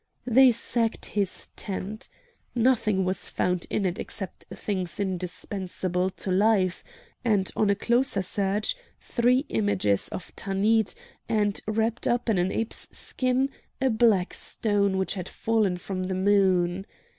They 0.25 0.51
sacked 0.51 1.05
his 1.13 1.49
tent. 1.55 2.09
Nothing 2.55 3.05
was 3.05 3.29
found 3.29 3.67
in 3.69 3.85
it 3.85 3.99
except 3.99 4.45
things 4.51 4.99
indispensable 4.99 6.09
to 6.09 6.31
life; 6.31 6.83
and, 7.23 7.51
on 7.55 7.69
a 7.69 7.75
closer 7.75 8.23
search, 8.23 8.75
three 8.99 9.45
images 9.49 10.07
of 10.09 10.35
Tanith, 10.35 10.95
and, 11.29 11.59
wrapped 11.67 12.07
up 12.07 12.29
in 12.31 12.39
an 12.39 12.51
ape's 12.51 12.89
skin, 12.97 13.51
a 13.79 13.91
black 13.91 14.33
stone 14.33 14.97
which 14.97 15.13
had 15.13 15.29
fallen 15.29 15.77
from 15.77 16.01
the 16.05 16.15
moon. 16.15 16.87